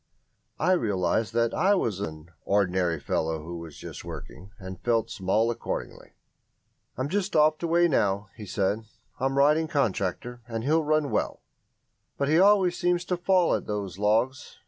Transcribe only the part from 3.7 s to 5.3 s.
just working", and felt